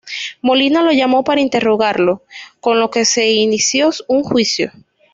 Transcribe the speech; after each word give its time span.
Molina 0.41 0.81
lo 0.81 0.91
llamó 0.91 1.23
para 1.23 1.41
interrogarlo, 1.41 2.23
con 2.59 2.79
lo 2.79 2.89
que 2.89 3.05
se 3.05 3.29
inició 3.33 3.91
un 4.07 4.23
juicio. 4.23 4.71